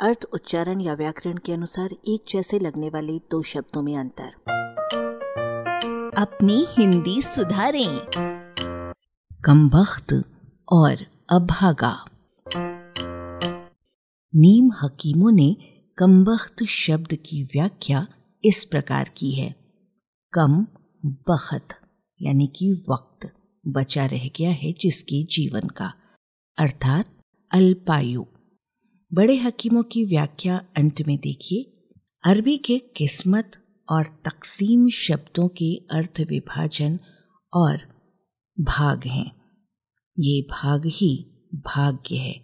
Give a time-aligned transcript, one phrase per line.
[0.00, 4.32] अर्थ, उच्चारण या व्याकरण के अनुसार एक जैसे लगने वाले दो शब्दों में अंतर।
[6.18, 8.00] अपनी हिंदी सुधारें।
[9.44, 10.24] कमबख्त
[10.72, 10.96] और
[11.30, 12.04] अभागा।
[14.34, 15.56] नीम हकीमों ने
[15.98, 18.06] कमबख्त शब्द की व्याख्या
[18.44, 19.54] इस प्रकार की है।
[20.32, 20.66] कम,
[21.06, 21.68] बखत,
[22.22, 23.32] यानी कि वक्त,
[23.66, 25.92] बचा रह गया है जिसके जीवन का।
[26.58, 27.06] अर्थात
[27.54, 28.24] अल्पायु।
[29.12, 31.62] बड़े हकीमों की व्याख्या अंत में देखिए।
[32.24, 33.52] अरबी के किस्मत
[33.88, 36.98] और तकसीम शब्दों के अर्थ विभाजन
[37.52, 37.78] और
[38.60, 39.30] भाग हैं।
[40.18, 41.10] ये भाग ही
[41.54, 42.34] भाग्य है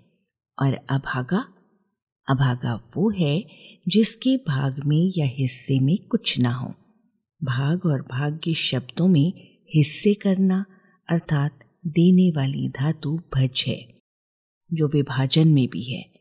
[0.58, 1.44] और अभागा
[2.28, 3.44] अभागा वो है
[3.88, 6.74] जिसके भाग में या हिस्से में कुछ ना हो।
[7.42, 9.32] भाग और भाग्य शब्दों में
[9.74, 10.64] हिस्से करना
[11.08, 14.00] अर्थात देने वाली धातु भज है,
[14.72, 16.13] जो विभाजन में भी है।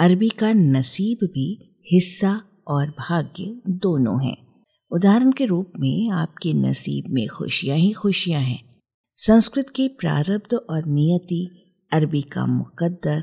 [0.00, 7.04] अरबी का नसीब भी हिस्सा और भाग्य दोनों हैं। उदाहरण के रूप में आपके नसीब
[7.08, 8.80] में खुशियाँ ही खुशियाँ हैं।
[9.16, 11.50] संस्कृत के प्रारब्ध और नियति,
[11.92, 13.20] अरबी का मुकद्दर,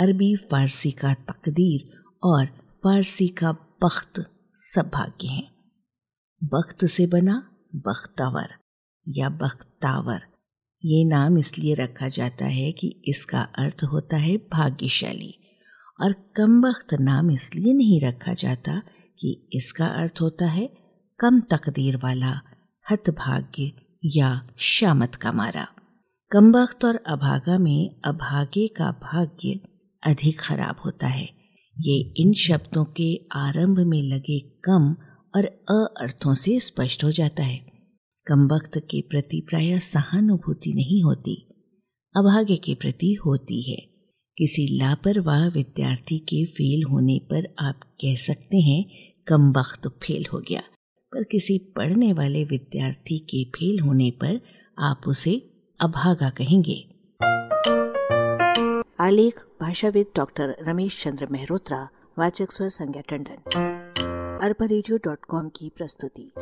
[0.00, 2.46] अरबी फारसी का तकदीर और
[2.84, 5.50] फारसी का बख्त सब भाग्य हैं।
[6.44, 8.48] बख्त से बना बख्तावर
[9.08, 10.20] या बख्तावर।
[10.84, 15.36] ये नाम इसलिए रखा जाता है कि इसका अर्थ होता है भाग्यशाली।
[16.00, 18.82] और कमबख्त नाम इसलिए नहीं रखा जाता
[19.20, 20.68] कि इसका अर्थ होता है
[21.20, 22.40] कम तकदीर वाला,
[22.86, 23.72] हतभाग्य
[24.04, 25.66] या शामत का मारा।
[26.32, 29.60] कमबख्त और अभागा में अभागे का भाग्य
[30.02, 31.28] अधिक खराब होता है।
[31.76, 34.94] ये इन शब्दों के आरंभ में लगे कम
[35.36, 37.58] और अ अर्थों से स्पष्ट हो जाता है।
[38.26, 41.34] कमबख्त के प्रति प्राय सहानुभूति नहीं होती,
[42.14, 43.89] अभागे के प्रति होती है।
[44.36, 48.84] किसी लापरवाह विद्यार्थी के फेल होने पर आप कह सकते हैं,
[49.28, 50.62] कम वक्त फेल हो गया।
[51.12, 54.40] पर किसी पढ़ने वाले विद्यार्थी के फेल होने पर
[54.78, 56.84] आप उसे अभागा कहेंगे।
[59.00, 63.36] आलेख, भाषाविद डॉक्टर रमेश चंद्र मेहरोत्रा, वाचक स्वर संज्ञा टंडन।
[64.42, 66.32] अरबा की प्रस्तुति।